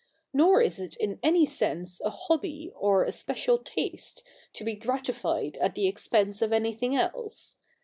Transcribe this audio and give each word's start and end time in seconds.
Nor 0.33 0.63
is 0.63 0.79
it 0.79 0.97
in 0.97 1.19
any 1.21 1.45
sense 1.45 2.01
a 2.03 2.09
hobby, 2.09 2.71
or 2.75 3.03
a 3.03 3.11
special 3.11 3.59
taste, 3.59 4.23
to 4.53 4.63
be 4.63 4.73
gratified 4.73 5.57
at 5.57 5.75
the 5.75 5.85
expense 5.87 6.41
of 6.41 6.51
anything 6.51 6.95
else. 6.95 7.57